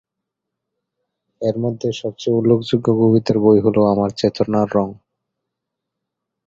এর 1.41 1.55
মধ্যে 1.57 1.89
সব 1.91 2.13
চেয়ে 2.17 2.37
উল্লেখযোগ্য 2.37 2.87
কবিতার 2.99 3.37
বই 3.39 3.59
হল 3.59 3.77
"আমার 3.93 4.09
চেতনার 4.17 4.67
রঙ"। 4.75 4.89